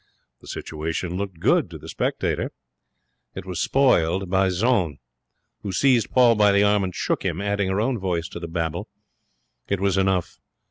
The 0.39 0.47
situation 0.47 1.15
looked 1.15 1.39
good 1.39 1.69
to 1.69 1.77
the 1.77 1.87
spectator. 1.87 2.51
It 3.35 3.45
was 3.45 3.61
spoiled 3.61 4.31
by 4.31 4.49
Jeanne, 4.49 4.97
who 5.61 5.71
seized 5.71 6.09
Paul 6.09 6.33
by 6.33 6.51
the 6.51 6.63
arm 6.63 6.83
and 6.83 6.95
shook 6.95 7.21
him, 7.23 7.39
adding 7.39 7.69
her 7.69 7.79
own 7.79 7.99
voice 7.99 8.27
to 8.29 8.39
the 8.39 8.47
babel. 8.47 8.87
It 9.69 9.79
was 9.79 9.99
enough. 9.99 10.39